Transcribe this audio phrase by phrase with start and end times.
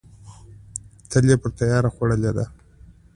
[1.09, 2.45] تل یې په تیار خوړلې ده.